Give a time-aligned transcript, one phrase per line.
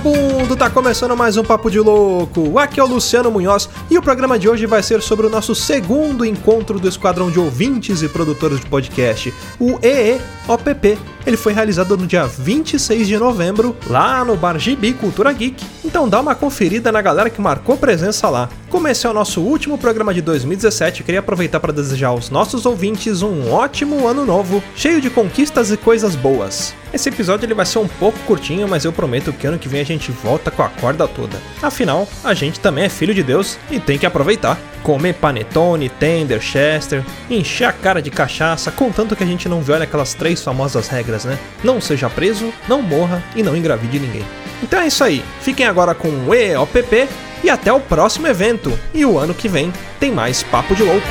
[0.00, 0.56] vagabundo!
[0.56, 2.58] Tá começando mais um Papo de Louco.
[2.58, 5.54] Aqui é o Luciano Munhoz e o programa de hoje vai ser sobre o nosso
[5.54, 10.98] segundo encontro do Esquadrão de Ouvintes e Produtores de Podcast, o EEOPP.
[11.26, 15.64] Ele foi realizado no dia 26 de novembro, lá no Bar Gibi Cultura Geek.
[15.84, 18.48] Então dá uma conferida na galera que marcou presença lá.
[18.68, 22.64] Como esse é o nosso último programa de 2017, queria aproveitar para desejar aos nossos
[22.64, 26.74] ouvintes um ótimo ano novo, cheio de conquistas e coisas boas.
[26.92, 29.80] Esse episódio ele vai ser um pouco curtinho, mas eu prometo que ano que vem
[29.80, 31.36] a gente volta com a corda toda.
[31.62, 34.58] Afinal, a gente também é filho de Deus e tem que aproveitar.
[34.82, 39.84] Comer panetone, tender, chester, encher a cara de cachaça, contanto que a gente não viola
[39.84, 41.38] aquelas três famosas regras, né?
[41.62, 44.24] Não seja preso, não morra e não engravide ninguém.
[44.62, 45.24] Então é isso aí.
[45.40, 47.08] Fiquem agora com o EOPP
[47.42, 48.78] e até o próximo evento.
[48.92, 51.06] E o ano que vem tem mais Papo de Louco.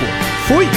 [0.48, 0.68] Fui!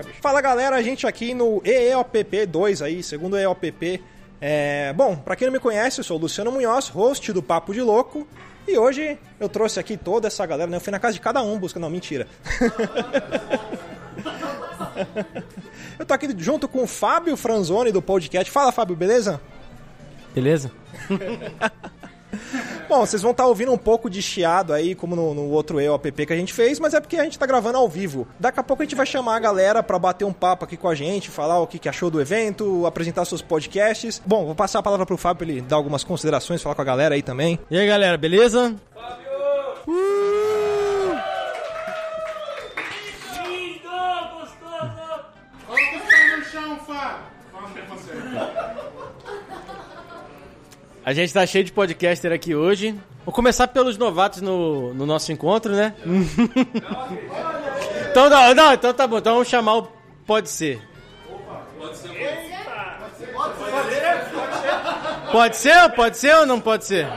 [0.00, 0.20] Bicho.
[0.22, 4.02] Fala galera, a gente aqui no EEOPP 2 aí, segundo EOPP.
[4.40, 4.92] É...
[4.94, 7.82] Bom, pra quem não me conhece, eu sou o Luciano Munhoz, host do Papo de
[7.82, 8.26] Louco.
[8.66, 10.76] E hoje eu trouxe aqui toda essa galera, né?
[10.76, 11.82] Eu fui na casa de cada um buscando.
[11.82, 12.26] Não, mentira.
[15.98, 18.50] eu tô aqui junto com o Fábio Franzoni do podcast.
[18.50, 19.40] Fala, Fábio, beleza?
[20.34, 20.70] Beleza?
[22.92, 26.26] Bom, vocês vão estar ouvindo um pouco de chiado aí, como no, no outro EOPP
[26.26, 28.28] que a gente fez, mas é porque a gente tá gravando ao vivo.
[28.38, 30.86] Daqui a pouco a gente vai chamar a galera para bater um papo aqui com
[30.90, 34.20] a gente, falar o que, que achou do evento, apresentar seus podcasts.
[34.26, 36.84] Bom, vou passar a palavra pro Fábio pra ele dar algumas considerações, falar com a
[36.84, 37.58] galera aí também.
[37.70, 38.76] E aí, galera, beleza?
[39.88, 40.41] Lindo,
[51.04, 52.94] A gente tá cheio de podcaster aqui hoje.
[53.24, 55.94] Vou começar pelos novatos no, no nosso encontro, né?
[58.10, 59.18] então, não, não, então tá bom.
[59.18, 59.88] Então vamos chamar o
[60.24, 60.80] Pode Ser.
[65.32, 65.88] Pode ser?
[65.90, 67.08] Pode ser ou não pode ser?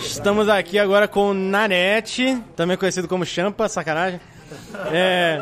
[0.00, 4.20] Estamos aqui agora com o Nanete, também conhecido como Champa, sacanagem.
[4.92, 5.40] É...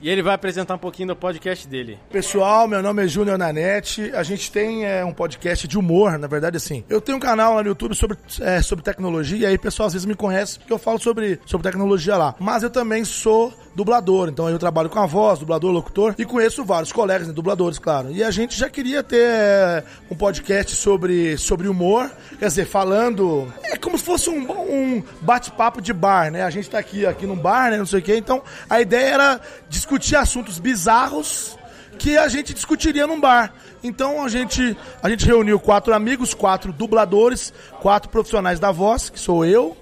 [0.00, 1.98] E ele vai apresentar um pouquinho do podcast dele.
[2.10, 4.10] Pessoal, meu nome é Júnior Nanete.
[4.14, 6.84] A gente tem é, um podcast de humor, na verdade, assim.
[6.88, 9.92] Eu tenho um canal lá no YouTube sobre, é, sobre tecnologia, e aí pessoal às
[9.92, 12.34] vezes me conhece porque eu falo sobre, sobre tecnologia lá.
[12.38, 16.64] Mas eu também sou dublador, então eu trabalho com a voz, dublador, locutor, e conheço
[16.64, 18.10] vários colegas, né, dubladores, claro.
[18.10, 23.52] E a gente já queria ter é, um podcast sobre, sobre humor, quer dizer, falando.
[23.62, 26.42] É como se fosse um, um bate-papo de bar, né?
[26.42, 27.76] A gente tá aqui, aqui num bar, né?
[27.76, 28.16] Não sei o quê.
[28.16, 31.58] Então a ideia era discutir assuntos bizarros
[31.98, 33.52] que a gente discutiria num bar.
[33.84, 39.20] Então a gente, a gente reuniu quatro amigos, quatro dubladores, quatro profissionais da voz, que
[39.20, 39.76] sou eu,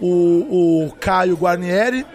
[0.00, 2.06] o, o Caio Guarnieri,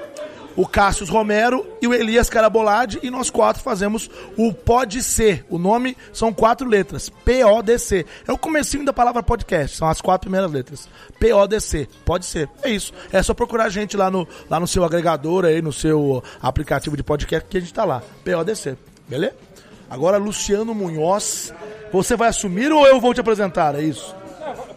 [0.61, 5.43] o Cássio Romero e o Elias Carabolade, e nós quatro fazemos o Pode Ser.
[5.49, 8.05] O nome são quatro letras, P-O-D-C.
[8.27, 10.87] É o comecinho da palavra podcast, são as quatro primeiras letras.
[11.19, 12.47] P-O-D-C, pode ser.
[12.61, 12.93] É isso.
[13.11, 16.95] É só procurar a gente lá no, lá no seu agregador, aí, no seu aplicativo
[16.95, 18.03] de podcast, que a gente tá lá.
[18.23, 18.77] P-O-D-C.
[19.07, 19.33] Beleza?
[19.89, 21.51] Agora, Luciano Munhoz,
[21.91, 23.73] você vai assumir ou eu vou te apresentar?
[23.73, 24.15] É isso?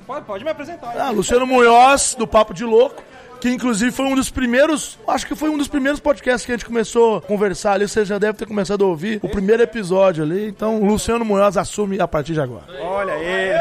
[0.06, 0.94] Pode, pode me apresentar.
[0.98, 3.02] Ah, Luciano Munhoz, do Papo de Louco,
[3.44, 6.54] que inclusive foi um dos primeiros, acho que foi um dos primeiros podcasts que a
[6.56, 10.24] gente começou a conversar ali, você já deve ter começado a ouvir o primeiro episódio
[10.24, 12.64] ali, então Luciano Munhoz assume a partir de agora.
[12.80, 13.58] Olha ele.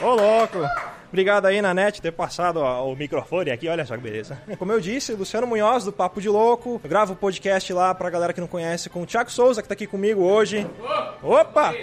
[0.00, 0.58] Ô, louco.
[1.08, 4.38] Obrigado aí, Nanete, ter passado ó, o microfone aqui, olha só que beleza.
[4.58, 6.80] Como eu disse, Luciano Munhoz, do Papo de Louco.
[6.82, 9.68] Eu gravo o podcast lá pra galera que não conhece com o Thiago Souza, que
[9.68, 10.66] tá aqui comigo hoje.
[11.22, 11.74] Opa!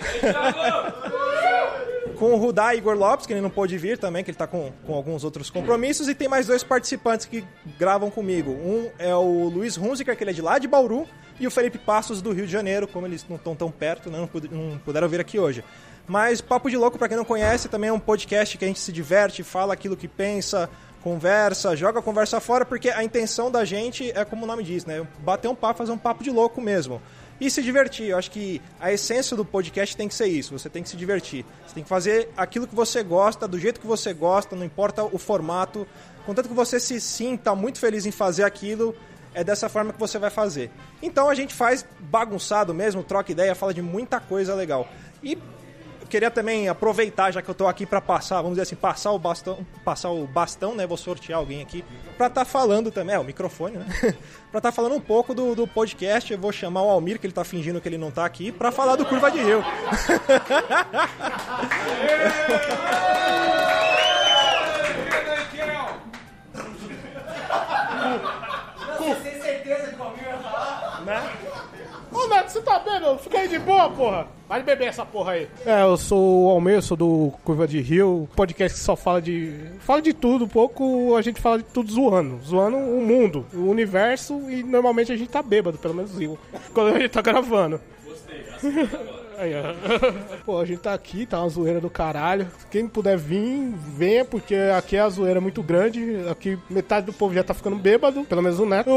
[2.16, 4.72] Com o Rudá Igor Lopes, que ele não pôde vir também, que ele tá com,
[4.86, 6.08] com alguns outros compromissos.
[6.08, 7.44] E tem mais dois participantes que
[7.78, 8.52] gravam comigo.
[8.52, 11.08] Um é o Luiz Hunziker, que ele é de lá de Bauru,
[11.40, 14.18] e o Felipe Passos, do Rio de Janeiro, como eles não estão tão perto, né,
[14.18, 15.64] não, pud- não puderam vir aqui hoje.
[16.08, 18.80] Mas Papo de Louco, pra quem não conhece, também é um podcast que a gente
[18.80, 20.70] se diverte, fala aquilo que pensa,
[21.04, 24.86] conversa, joga a conversa fora, porque a intenção da gente é como o nome diz,
[24.86, 25.06] né?
[25.20, 27.02] Bater um papo, fazer um papo de louco mesmo.
[27.40, 28.10] E se divertir.
[28.10, 30.58] Eu acho que a essência do podcast tem que ser isso.
[30.58, 31.46] Você tem que se divertir.
[31.66, 35.04] Você tem que fazer aquilo que você gosta, do jeito que você gosta, não importa
[35.04, 35.88] o formato.
[36.26, 38.96] Contanto que você se sinta muito feliz em fazer aquilo,
[39.34, 40.72] é dessa forma que você vai fazer.
[41.02, 44.88] Então a gente faz bagunçado mesmo, troca ideia, fala de muita coisa legal.
[45.22, 45.38] E
[46.16, 49.20] queria também aproveitar, já que eu estou aqui para passar, vamos dizer assim, passar o
[49.20, 50.88] bastão, passar o bastão, né?
[50.88, 51.84] Vou sortear alguém aqui
[52.16, 53.86] para estar tá falando também, é, o microfone, né?
[54.50, 56.32] para estar tá falando um pouco do, do podcast.
[56.32, 58.72] Eu vou chamar o Almir, que ele está fingindo que ele não está aqui, para
[58.72, 59.62] falar do Curva de Rio.
[69.00, 69.42] Você?
[71.06, 71.32] Né?
[72.10, 73.18] Ô, Neto, você tá vendo?
[73.18, 74.35] Fica aí de boa, porra.
[74.48, 75.48] Vai beber essa porra aí.
[75.66, 79.54] É, eu sou o Almeida, sou do Curva de Rio, podcast que só fala de.
[79.80, 82.40] Fala de tudo, um pouco a gente fala de tudo zoando.
[82.44, 86.38] Zoando o mundo, o universo e normalmente a gente tá bêbado, pelo menos eu.
[86.74, 87.82] Quando a gente tá gravando.
[89.38, 89.74] Aí, ó.
[90.46, 92.48] Pô, a gente tá aqui, tá uma zoeira do caralho.
[92.70, 96.26] Quem puder vir, venha, porque aqui é a zoeira muito grande.
[96.30, 98.90] Aqui metade do povo já tá ficando bêbado, pelo menos o Neto.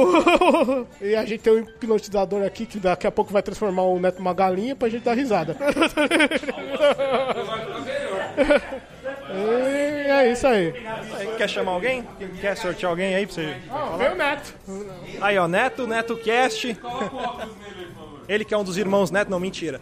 [1.01, 4.19] e a gente tem um hipnotizador aqui que daqui a pouco vai transformar o Neto
[4.19, 5.57] numa galinha pra gente dar risada.
[9.31, 10.73] e é isso aí.
[11.37, 12.07] Quer chamar alguém?
[12.41, 13.57] Quer sortear alguém aí pra você?
[13.71, 14.55] Ah, vem o Neto.
[15.21, 16.77] Aí, ó, Neto, Neto Cast.
[18.29, 19.81] Ele que é um dos irmãos Neto, não, mentira.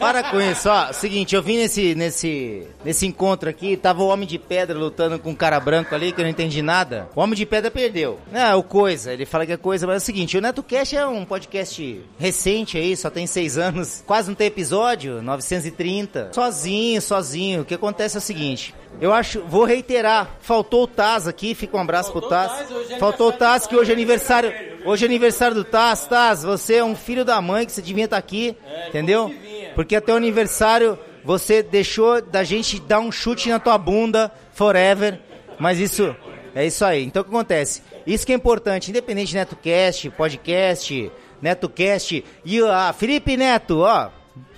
[0.00, 0.92] Para com isso, ó.
[0.92, 5.30] Seguinte, eu vim nesse, nesse, nesse encontro aqui, tava o Homem de Pedra lutando com
[5.30, 7.08] um cara branco ali, que eu não entendi nada.
[7.14, 8.18] O Homem de Pedra perdeu.
[8.32, 11.06] É, o Coisa, ele fala que é coisa, mas é o seguinte, o NetoCast é
[11.06, 16.30] um podcast recente aí, só tem seis anos, quase não tem episódio, 930.
[16.32, 17.60] Sozinho, sozinho.
[17.62, 21.76] O que acontece é o seguinte, eu acho, vou reiterar, faltou o Taz aqui, fica
[21.76, 22.68] um abraço pro Taz.
[22.98, 24.52] Faltou o Taz, que hoje é aniversário,
[24.84, 26.06] hoje é aniversário do Taz.
[26.06, 28.56] Taz, você é um filho da mãe que você devia estar aqui,
[28.88, 29.34] entendeu?
[29.74, 35.20] Porque até o aniversário você deixou da gente dar um chute na tua bunda forever,
[35.58, 36.14] mas isso
[36.54, 37.04] é isso aí.
[37.04, 37.82] Então o que acontece?
[38.06, 44.10] Isso que é importante, independente de NetoCast, podcast, NetoCast e a Felipe Neto, ó,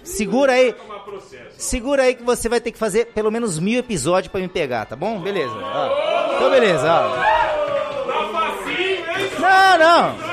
[0.03, 0.75] segura aí.
[1.59, 4.87] Segura aí que você vai ter que fazer pelo menos mil episódios pra me pegar,
[4.87, 5.21] tá bom?
[5.21, 5.53] Beleza.
[5.55, 6.35] ó.
[6.37, 7.43] Então beleza, ó.
[9.39, 10.33] Não, não.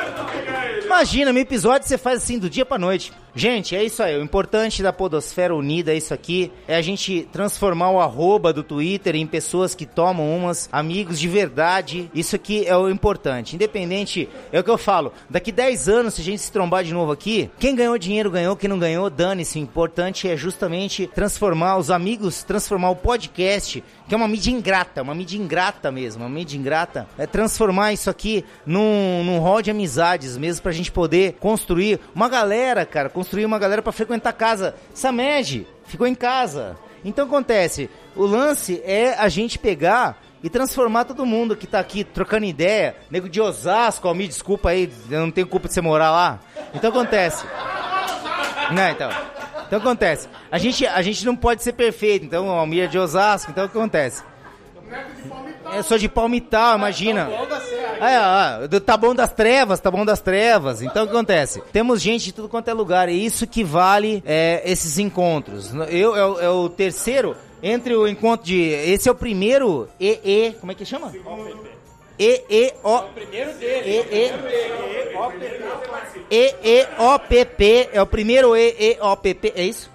[0.86, 3.12] Imagina, mil episódios você faz assim do dia pra noite.
[3.36, 4.18] Gente, é isso aí.
[4.18, 6.52] O importante da Podosfera Unida é isso aqui.
[6.68, 11.28] É a gente transformar o arroba do Twitter em pessoas que tomam umas, amigos de
[11.28, 12.10] verdade.
[12.14, 13.56] Isso aqui é o importante.
[13.56, 15.14] Independente, é o que eu falo.
[15.30, 18.56] Daqui 10 anos, se a gente se trombar de novo aqui, quem ganhou dinheiro ganhou,
[18.56, 19.60] quem não ganhou, dane-se.
[19.60, 25.02] O importante é justamente transformar os amigos, transformar o podcast, que é uma mídia ingrata,
[25.02, 27.08] uma mídia ingrata mesmo, uma mídia ingrata.
[27.18, 32.28] É transformar isso aqui num, num hall de amizades mesmo pra gente poder construir uma
[32.28, 34.76] galera, cara, construir uma galera pra frequentar casa.
[34.94, 36.78] Samed ficou em casa.
[37.04, 42.06] Então acontece, o lance é a gente pegar e transformar todo mundo que tá aqui
[42.06, 42.96] trocando ideia.
[43.12, 46.40] Nego de Osasco, ó, me desculpa aí, eu não tenho culpa de você morar lá.
[46.74, 47.46] Então acontece.
[48.72, 49.12] Não, então.
[49.68, 50.30] Então acontece.
[50.50, 53.70] A gente, a gente não pode ser perfeito, então Almir é de Osasco, então o
[53.70, 54.24] que acontece?
[55.76, 57.30] Eu sou de Palmital, imagina.
[58.64, 60.82] É, do Tá bom das trevas, tá bom das trevas.
[60.82, 61.62] Então o que acontece?
[61.72, 65.72] Temos gente de tudo quanto é lugar, e isso que vale é, esses encontros.
[65.90, 68.60] Eu, é, o- é o terceiro entre o encontro de.
[68.62, 70.54] Esse é o primeiro EE.
[70.60, 71.12] Como é que chama?
[72.18, 73.04] EEO.
[73.16, 74.04] Primeiro dele.
[76.30, 77.90] EEOPP.
[77.94, 79.54] É o primeiro EEOPP.
[79.56, 79.90] É isso?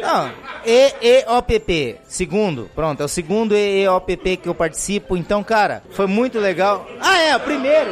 [0.00, 0.32] Não,
[0.64, 6.86] EEOPP, segundo, pronto, é o segundo EEOPP que eu participo, então, cara, foi muito legal.
[7.00, 7.90] Ah, é, o primeiro.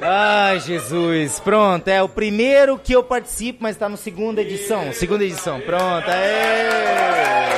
[0.00, 5.24] Ai, Jesus, pronto, é o primeiro que eu participo, mas tá no segunda edição, segunda
[5.24, 7.54] edição, pronto, é.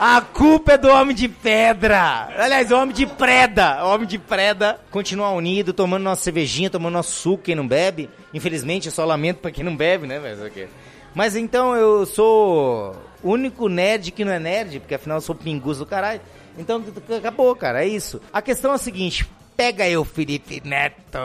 [0.00, 2.28] A culpa é do Homem de Pedra.
[2.38, 3.84] Aliás, o Homem de Preda.
[3.84, 8.08] O Homem de Preda continua unido, tomando nossa cervejinha, tomando nosso suco, quem não bebe.
[8.32, 10.18] Infelizmente, eu só lamento pra quem não bebe, né?
[10.18, 10.68] Mas, ok.
[11.14, 15.34] Mas então eu sou o único nerd que não é nerd, porque afinal eu sou
[15.34, 16.20] pingus do caralho.
[16.56, 16.82] Então
[17.16, 18.20] acabou, cara, é isso.
[18.32, 21.18] A questão é a seguinte: pega eu, Felipe Neto.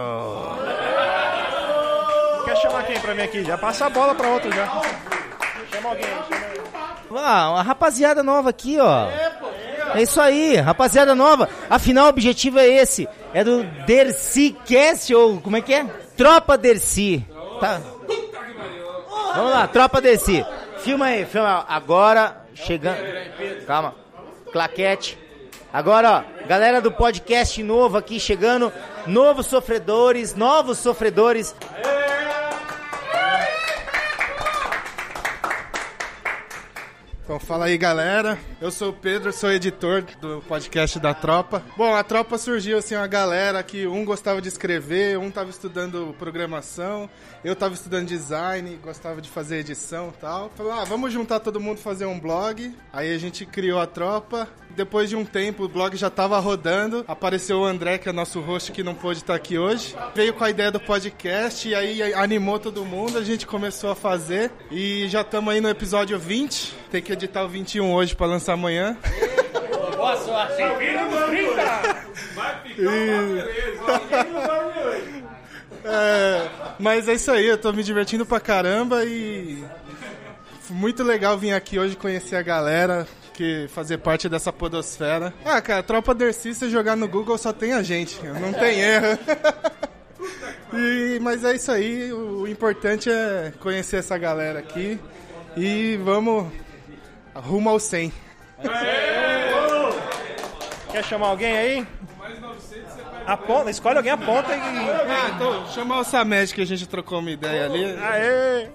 [2.45, 3.43] Quer chamar quem pra mim aqui?
[3.43, 4.65] Já passa a bola pra outro já.
[5.71, 6.63] Chama alguém, chama alguém.
[7.15, 9.07] Ah, uma rapaziada nova aqui, ó.
[9.93, 11.47] É isso aí, rapaziada nova.
[11.69, 13.07] Afinal, o objetivo é esse.
[13.33, 15.85] É do Dercy Cast, ou como é que é?
[16.15, 17.25] Tropa Dercy.
[17.59, 17.81] Tá.
[19.35, 20.45] Vamos lá, Tropa Dercy.
[20.79, 21.65] Filma aí, filma.
[21.67, 22.97] Agora, chegando.
[23.65, 23.95] Calma.
[24.51, 25.17] Claquete.
[25.71, 26.11] Agora,
[26.43, 28.71] ó, galera do podcast novo aqui chegando.
[29.07, 31.55] Novos sofredores, novos sofredores.
[37.23, 41.63] Então fala aí galera, eu sou o Pedro, sou editor do podcast da Tropa.
[41.77, 46.13] Bom, a Tropa surgiu assim, uma galera que um gostava de escrever, um tava estudando
[46.19, 47.09] programação,
[47.41, 50.49] eu tava estudando design, gostava de fazer edição tal.
[50.49, 52.75] Falou, ah, vamos juntar todo mundo fazer um blog.
[52.91, 54.49] Aí a gente criou a Tropa.
[54.75, 57.05] Depois de um tempo, o blog já tava rodando.
[57.07, 59.95] Apareceu o André, que é nosso host, que não pôde estar aqui hoje.
[60.15, 63.17] Veio com a ideia do podcast e aí animou todo mundo.
[63.17, 64.51] A gente começou a fazer.
[64.71, 66.75] E já estamos aí no episódio 20.
[66.91, 68.97] Tem que editar o 21 hoje para lançar amanhã.
[69.95, 70.61] Boa sorte.
[75.85, 76.49] É,
[76.79, 79.63] mas é isso aí, eu tô me divertindo pra caramba e
[80.61, 85.33] foi muito legal vir aqui hoje conhecer a galera, que fazer parte dessa podosfera.
[85.43, 89.17] Ah, cara, Tropa Dercy, você jogar no Google só tem a gente, não tem erro.
[90.75, 94.99] E, mas é isso aí, o importante é conhecer essa galera aqui
[95.55, 96.51] e vamos
[97.35, 98.11] rumo ao 100.
[100.91, 101.87] Quer chamar alguém aí?
[103.25, 104.59] Aponta, escolhe alguém, aponta e.
[104.59, 107.85] Ah, então, chamar o Samed que a gente trocou uma ideia ali.
[108.01, 108.69] Aê!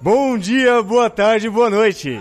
[0.00, 2.20] Bom dia, boa tarde, boa noite.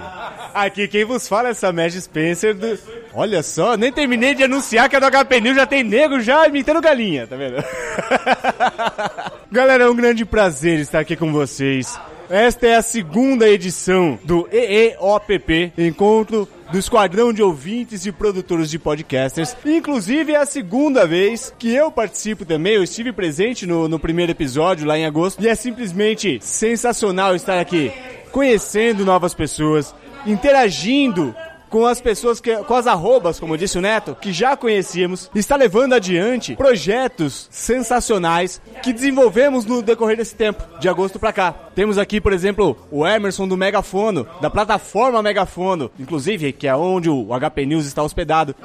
[0.54, 2.80] Aqui quem vos fala é Samed Spencer do...
[3.14, 6.48] Olha só, nem terminei de anunciar que é do HP News, já tem nego já
[6.48, 7.58] imitando galinha, tá vendo?
[9.52, 12.00] Galera, é um grande prazer estar aqui com vocês.
[12.30, 18.80] Esta é a segunda edição do EEOPP, Encontro do Esquadrão de Ouvintes e Produtores de
[18.80, 19.56] Podcasters.
[19.66, 22.74] Inclusive, é a segunda vez que eu participo também.
[22.74, 27.60] Eu estive presente no, no primeiro episódio, lá em agosto, e é simplesmente sensacional estar
[27.60, 27.92] aqui,
[28.32, 29.94] conhecendo novas pessoas,
[30.26, 31.36] interagindo
[31.76, 35.58] com as pessoas que, com as arrobas, como disse o Neto, que já conhecíamos, está
[35.58, 41.54] levando adiante projetos sensacionais que desenvolvemos no decorrer desse tempo, de agosto pra cá.
[41.76, 47.10] Temos aqui, por exemplo, o Emerson do Megafono, da plataforma Megafono, inclusive, que é onde
[47.10, 48.56] o HP News está hospedado.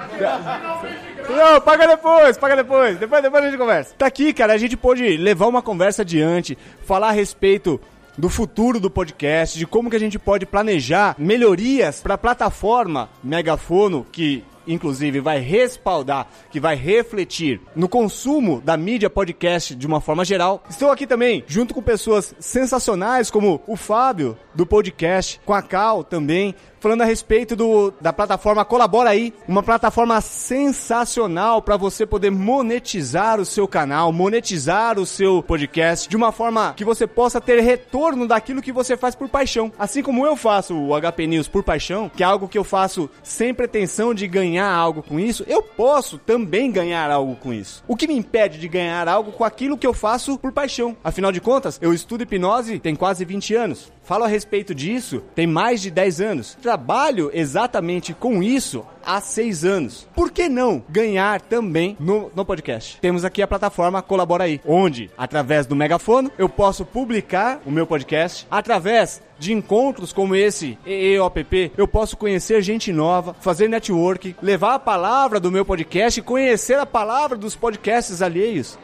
[1.29, 2.97] Não, paga depois, paga depois.
[2.97, 3.93] Depois, depois a gente conversa.
[3.99, 7.81] Tá aqui, cara, a gente pôde levar uma conversa adiante, falar a respeito
[8.17, 13.09] do futuro do podcast, de como que a gente pode planejar melhorias para a plataforma
[13.23, 20.01] Megafono, que inclusive vai respaldar, que vai refletir no consumo da mídia podcast de uma
[20.01, 20.63] forma geral.
[20.69, 26.05] Estou aqui também junto com pessoas sensacionais como o Fábio do podcast, com a Cal
[26.05, 32.31] também, falando a respeito do, da plataforma Colabora aí, uma plataforma sensacional para você poder
[32.31, 37.61] monetizar o seu canal, monetizar o seu podcast de uma forma que você possa ter
[37.61, 39.71] retorno daquilo que você faz por paixão.
[39.79, 43.11] Assim como eu faço o HP News por paixão, que é algo que eu faço
[43.23, 47.85] sem pretensão de ganhar algo com isso, eu posso também ganhar algo com isso.
[47.87, 50.97] O que me impede de ganhar algo com aquilo que eu faço por paixão?
[51.05, 53.93] Afinal de contas, eu estudo hipnose tem quase 20 anos.
[54.11, 56.59] Falo a respeito disso tem mais de 10 anos.
[56.61, 60.09] Trabalho exatamente com isso há 6 anos.
[60.17, 62.99] Por que não ganhar também no, no podcast?
[63.01, 67.87] Temos aqui a plataforma Colabora aí, onde, através do megafono, eu posso publicar o meu
[67.87, 74.75] podcast através de encontros como esse EEOPP, eu posso conhecer gente nova, fazer network, levar
[74.75, 78.77] a palavra do meu podcast, conhecer a palavra dos podcasts alheios.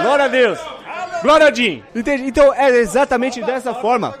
[0.00, 0.75] Glória a Deus.
[1.22, 1.82] Glória a Jim.
[1.94, 2.24] Entende?
[2.24, 4.18] Então é exatamente dessa forma.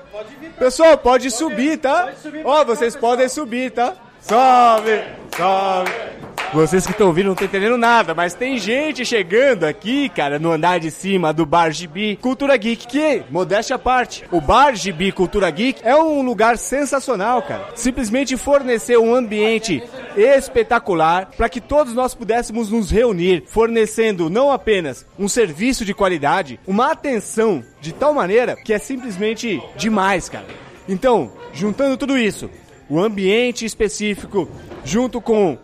[0.58, 2.12] Pessoal, pode subir, tá?
[2.44, 3.94] Ó, vocês podem subir, tá?
[4.20, 5.04] Sobe,
[5.36, 6.25] sobe.
[6.52, 10.52] Vocês que estão ouvindo não estão entendendo nada, mas tem gente chegando aqui, cara, no
[10.52, 15.12] andar de cima do Bar Gibi Cultura Geek, que, modéstia à parte, o Bar Gibi
[15.12, 17.68] Cultura Geek é um lugar sensacional, cara.
[17.74, 19.82] Simplesmente fornecer um ambiente
[20.16, 26.60] espetacular para que todos nós pudéssemos nos reunir, fornecendo não apenas um serviço de qualidade,
[26.66, 30.46] uma atenção de tal maneira que é simplesmente demais, cara.
[30.88, 32.48] Então, juntando tudo isso,
[32.88, 34.48] o ambiente específico,
[34.84, 35.58] junto com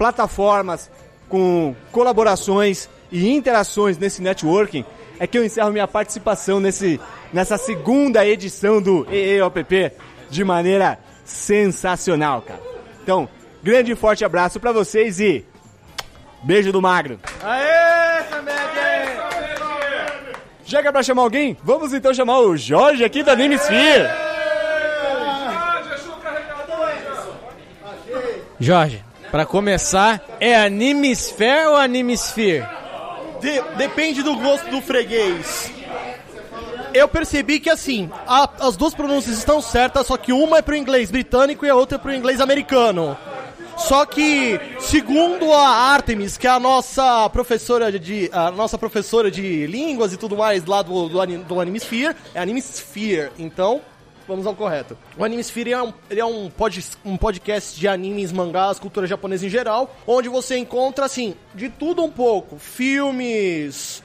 [0.00, 0.90] plataformas,
[1.28, 4.82] com colaborações e interações nesse networking,
[5.18, 6.98] é que eu encerro minha participação nesse,
[7.30, 9.92] nessa segunda edição do EEOPP
[10.30, 12.62] de maneira sensacional, cara.
[13.02, 13.28] Então,
[13.62, 15.44] grande e forte abraço para vocês e
[16.42, 17.20] beijo do magro.
[17.42, 18.60] Aê, Samed!
[20.64, 21.58] Chega pra chamar alguém?
[21.62, 24.08] Vamos então chamar o Jorge aqui da Animesphere.
[28.58, 32.66] Jorge, pra começar, é Animesphere ou Animesphere?
[33.40, 35.72] De- depende do gosto do freguês.
[36.92, 40.76] Eu percebi que assim, a- as duas pronúncias estão certas, só que uma é pro
[40.76, 43.16] inglês britânico e a outra é pro inglês americano.
[43.76, 49.66] Só que, segundo a Artemis, que é a nossa professora de a nossa professora de
[49.66, 53.30] línguas e tudo mais lá do, do, do Animesphere, é Animesphere.
[53.38, 53.80] Então,
[54.30, 54.96] vamos ao correto.
[55.18, 59.44] O Animesphere é um, ele é um, pod, um podcast de animes, mangás, cultura japonesa
[59.44, 62.56] em geral, onde você encontra, assim, de tudo um pouco.
[62.58, 64.02] Filmes,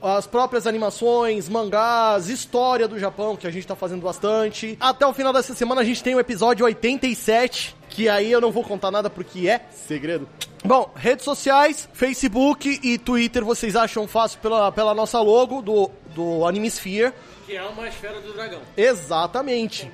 [0.00, 4.76] as próprias animações, mangás, história do Japão, que a gente tá fazendo bastante.
[4.80, 8.52] Até o final dessa semana a gente tem o episódio 87, que aí eu não
[8.52, 10.28] vou contar nada porque é segredo.
[10.64, 16.46] Bom, redes sociais, Facebook e Twitter vocês acham fácil pela, pela nossa logo do do
[16.46, 17.12] Animesphere.
[17.46, 18.60] Que é uma esfera do dragão.
[18.76, 19.88] Exatamente.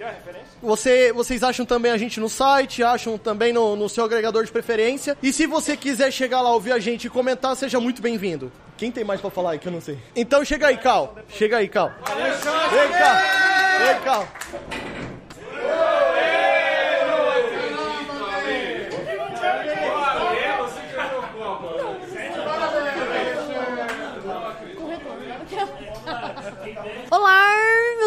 [0.63, 4.51] Você, vocês acham também a gente no site, acham também no, no seu agregador de
[4.51, 5.19] preferência.
[5.23, 8.51] E se você quiser chegar lá, ouvir a gente e comentar, seja muito bem-vindo.
[8.79, 9.99] Quem tem mais pra falar aí que eu não sei?
[10.17, 11.15] Então chega aí, Cal.
[11.29, 11.93] Chega aí, Cal.
[12.71, 13.79] Vem cá.
[13.85, 14.19] Vem cá.
[14.19, 14.82] Olá,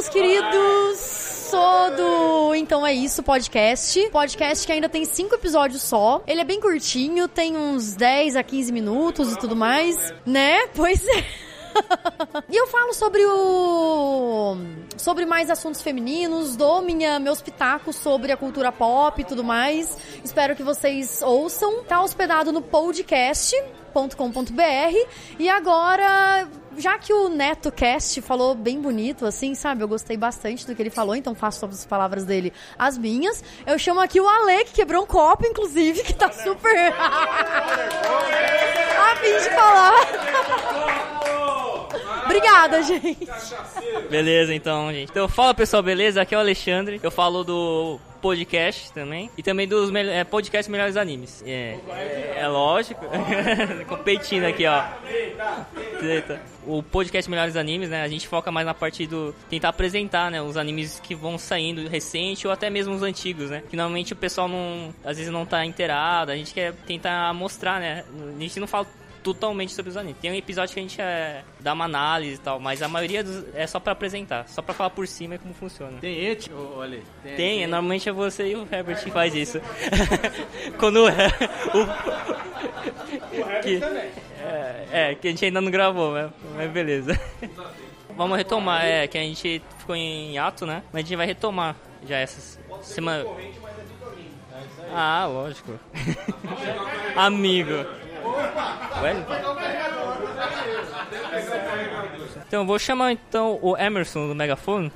[0.06, 1.00] meus queridos!
[1.50, 4.10] Sou do Então É Isso podcast.
[4.10, 6.22] Podcast que ainda tem cinco episódios só.
[6.28, 10.68] Ele é bem curtinho, tem uns 10 a 15 minutos e tudo mais, né?
[10.76, 11.24] Pois é.
[12.50, 14.56] e eu falo sobre o.
[14.98, 19.98] sobre mais assuntos femininos, dou minha, meus pitacos sobre a cultura pop e tudo mais.
[20.24, 21.84] Espero que vocês ouçam.
[21.84, 25.08] Tá hospedado no podcast.com.br.
[25.40, 26.48] E agora
[26.78, 29.84] já que o NetoCast falou bem bonito, assim, sabe?
[29.84, 33.44] Eu gostei bastante do que ele falou, então faço sobre as palavras dele as minhas.
[33.66, 36.94] Eu chamo aqui o Ale, que quebrou um copo, inclusive, que tá super.
[39.06, 41.02] a fim de falar.
[42.26, 43.28] Obrigada, gente.
[44.10, 45.10] Beleza, então, gente.
[45.12, 46.22] Então, fala pessoal, beleza?
[46.22, 47.00] Aqui é o Alexandre.
[47.02, 49.30] Eu falo do podcast também.
[49.38, 51.44] E também dos mel- é, podcasts melhores animes.
[51.46, 51.78] É,
[52.38, 53.06] é lógico.
[53.88, 54.84] Com peitinho aqui, ó.
[56.66, 58.02] O podcast Melhores Animes, né?
[58.02, 59.36] A gente foca mais na parte do.
[59.50, 60.42] tentar apresentar, né?
[60.42, 63.62] Os animes que vão saindo recente ou até mesmo os antigos, né?
[63.70, 64.94] Que normalmente o pessoal não.
[65.04, 66.32] às vezes não tá inteirado.
[66.32, 68.04] A gente quer tentar mostrar, né?
[68.36, 68.88] A gente não fala
[69.26, 70.22] totalmente sobre os animes.
[70.22, 73.24] Tem um episódio que a gente é, dá uma análise e tal, mas a maioria
[73.24, 75.98] dos, é só pra apresentar, só pra falar por cima como funciona.
[76.00, 77.02] Tem et, olha.
[77.24, 79.60] Tem, é, normalmente é você e o Herbert que faz isso.
[80.78, 81.10] Quando o, o
[83.64, 83.82] que,
[84.44, 86.30] é, é, que a gente ainda não gravou, né?
[86.54, 87.20] mas beleza.
[88.16, 90.84] Vamos retomar, é, que a gente ficou em ato, né?
[90.94, 91.76] Mas a gente vai retomar
[92.08, 93.26] já essas semana.
[94.94, 95.80] Ah, lógico.
[97.18, 97.74] Amigo.
[97.74, 98.85] Ué?
[102.48, 104.92] Então, vou chamar então o Emerson do Megafone.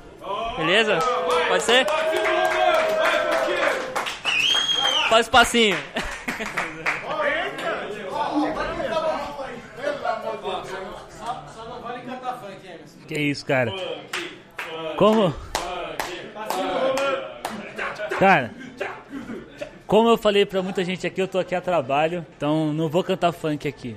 [0.56, 0.98] Beleza?
[1.48, 1.86] Pode ser?
[5.08, 5.76] Faz o passinho.
[13.08, 13.72] Que isso, cara?
[14.96, 15.34] Como?
[18.18, 18.50] Cara,
[19.90, 23.02] como eu falei pra muita gente aqui, eu tô aqui a trabalho, então não vou
[23.02, 23.96] cantar funk aqui.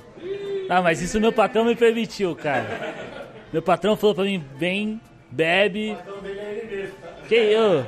[0.68, 3.14] Ah, mas isso meu patrão me permitiu, cara.
[3.54, 5.96] Meu patrão falou pra mim, vem, bebe.
[7.28, 7.86] Que eu?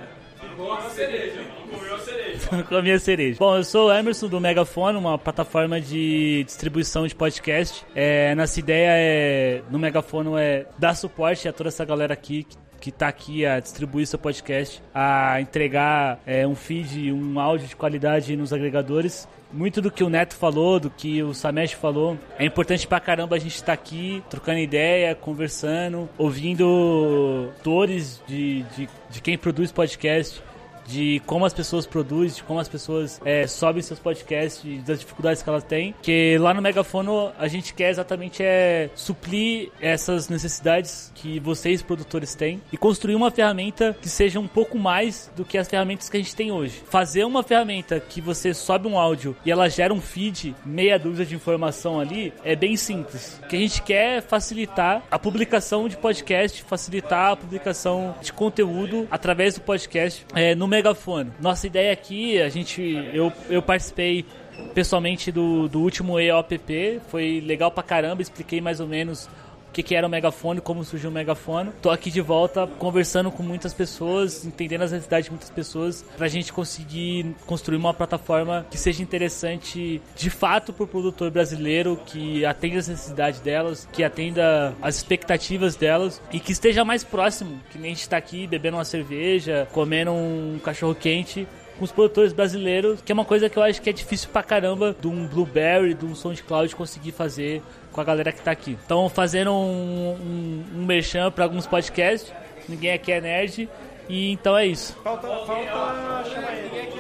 [2.70, 3.38] Comi a cereja.
[3.40, 7.84] Bom, eu sou o Emerson do Megafone, uma plataforma de distribuição de podcast.
[7.96, 12.56] É, nossa ideia é, no Megafone é dar suporte a toda essa galera aqui que,
[12.86, 17.76] que tá aqui a distribuir seu podcast, a entregar é, um feed, um áudio de
[17.76, 19.28] qualidade nos agregadores.
[19.52, 23.38] Muito do que o Neto falou, do que o Samesh falou, é importante pra caramba
[23.38, 30.44] a gente estar aqui trocando ideia, conversando, ouvindo autores de, de, de quem produz podcast,
[30.88, 35.42] de como as pessoas produzem, de como as pessoas é, sobem seus podcasts, das dificuldades
[35.42, 35.94] que elas têm.
[36.02, 42.36] Que lá no Megafono a gente quer exatamente é suprir essas necessidades que vocês produtores
[42.36, 46.18] têm e construir uma ferramenta que seja um pouco mais do que as ferramentas que
[46.18, 46.82] a gente tem hoje.
[46.90, 51.26] Fazer uma ferramenta que você sobe um áudio e ela gera um feed, meia dúzia
[51.26, 53.40] de informação ali, é bem simples.
[53.44, 58.32] O que a gente quer é facilitar a publicação de podcast, facilitar a publicação de
[58.32, 61.32] conteúdo através do podcast é, no megafone.
[61.40, 62.82] Nossa ideia aqui, a gente,
[63.14, 64.26] eu, eu participei
[64.74, 69.30] pessoalmente do, do último EOPP, foi legal pra caramba, expliquei mais ou menos
[69.76, 71.72] que, que era o megafone, como surgiu o megafone.
[71.82, 76.30] Tô aqui de volta conversando com muitas pessoas, entendendo as necessidades de muitas pessoas, pra
[76.30, 82.80] gente conseguir construir uma plataforma que seja interessante de fato pro produtor brasileiro, que atenda
[82.80, 87.92] as necessidades delas, que atenda as expectativas delas e que esteja mais próximo, que nem
[87.92, 91.46] a gente tá aqui bebendo uma cerveja, comendo um cachorro quente
[91.78, 94.42] com os produtores brasileiros, que é uma coisa que eu acho que é difícil pra
[94.44, 97.62] caramba de um Blueberry, de um SoundCloud conseguir fazer
[97.92, 98.78] com a galera que tá aqui.
[98.86, 102.32] Então, fazendo um, um, um merchan pra alguns podcasts,
[102.68, 103.70] ninguém aqui é nerd,
[104.08, 104.96] e então é isso.
[105.04, 106.94] Falta, falta chamar ele.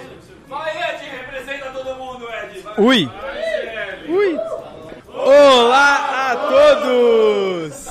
[0.47, 2.59] Vai, Ed, representa todo mundo, Ed.
[2.61, 2.75] Vai.
[2.77, 3.09] Ui.
[4.07, 4.39] Ui.
[5.07, 7.85] Olá a todos!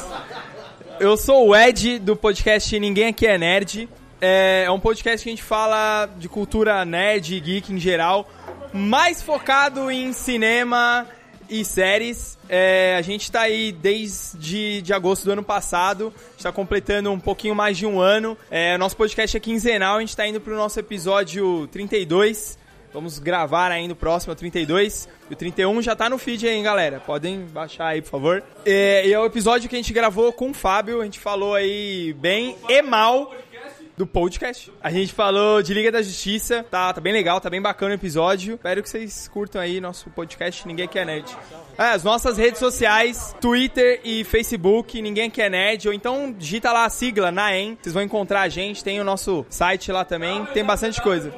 [1.00, 3.88] Eu sou o Ed do podcast Ninguém Aqui é Nerd.
[4.26, 8.26] É, é um podcast que a gente fala de cultura nerd geek em geral,
[8.72, 11.06] mais focado em cinema
[11.46, 12.38] e séries.
[12.48, 17.54] É, a gente tá aí desde de agosto do ano passado, está completando um pouquinho
[17.54, 18.34] mais de um ano.
[18.50, 22.56] É, nosso podcast é quinzenal, a gente tá indo pro nosso episódio 32.
[22.94, 25.06] Vamos gravar ainda próximo, é o 32.
[25.28, 26.98] E o 31 já tá no feed aí, hein, galera.
[26.98, 28.42] Podem baixar aí, por favor.
[28.64, 31.02] É, e é o episódio que a gente gravou com o Fábio.
[31.02, 33.34] A gente falou aí bem e mal
[33.96, 34.72] do podcast.
[34.82, 36.64] A gente falou de Liga da Justiça.
[36.70, 38.54] Tá, tá bem legal, tá bem bacana o episódio.
[38.54, 41.36] Espero que vocês curtam aí nosso podcast Ninguém Quer Nerd.
[41.78, 45.88] É, as nossas redes sociais, Twitter e Facebook, Ninguém Quer Nerd.
[45.88, 47.78] Ou então digita lá a sigla, NAEM.
[47.80, 48.82] Vocês vão encontrar a gente.
[48.82, 50.44] Tem o nosso site lá também.
[50.46, 51.32] Tem bastante coisa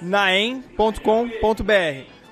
[0.00, 0.92] naem.com.br.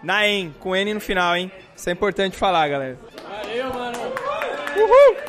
[0.03, 1.51] Naem, com N no final, hein?
[1.75, 2.99] Isso é importante falar, galera.
[3.23, 3.99] Valeu, mano.
[4.77, 5.26] Uhul!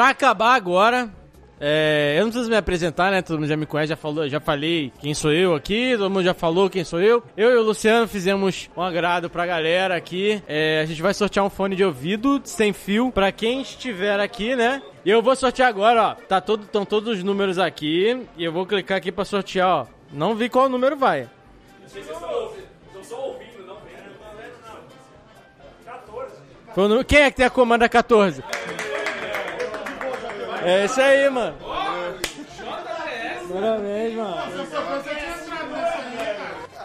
[0.00, 1.10] Pra acabar agora,
[1.60, 3.20] é, eu não preciso me apresentar, né?
[3.20, 6.24] Todo mundo já me conhece, já, falou, já falei quem sou eu aqui, todo mundo
[6.24, 7.22] já falou quem sou eu.
[7.36, 10.42] Eu e o Luciano fizemos um agrado pra galera aqui.
[10.48, 14.56] É, a gente vai sortear um fone de ouvido sem fio pra quem estiver aqui,
[14.56, 14.80] né?
[15.04, 16.14] E eu vou sortear agora, ó.
[16.14, 18.26] Tá todo, estão todos os números aqui.
[18.38, 19.86] E eu vou clicar aqui pra sortear, ó.
[20.10, 21.28] Não vi qual número vai.
[26.74, 28.42] Foi o número- Quem é que tem a comanda 14?
[30.62, 31.56] É isso aí, mano.
[33.52, 34.36] Parabéns, mano.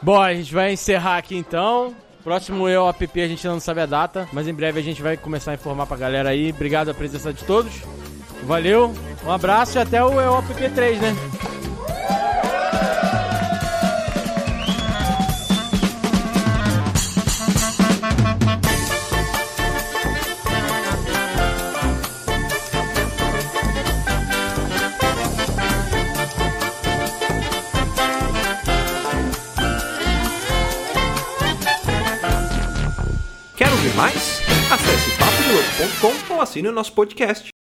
[0.02, 1.96] Bom, a gente vai encerrar aqui então.
[2.24, 5.02] Próximo Eu App a gente ainda não sabe a data, mas em breve a gente
[5.02, 6.50] vai começar a informar pra galera aí.
[6.50, 7.84] Obrigado a presença de todos.
[8.44, 11.16] Valeu, um abraço e até o Eu App 3, né?
[35.86, 37.55] Papodelouco.com ou assine o nosso podcast.